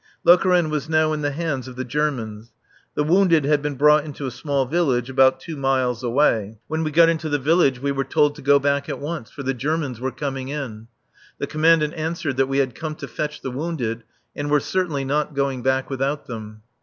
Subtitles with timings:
[0.25, 2.53] Lokeren was now in the hands of the Germans.
[2.95, 6.57] The wounded had been brought into a small village about two miles away.
[6.65, 9.43] When we got into the village we were told to go back at once, for
[9.43, 10.87] the Germans were coming in.
[11.37, 14.03] The Commandant answered that we had come to fetch the wounded
[14.35, 16.63] and were certainly not going back without them.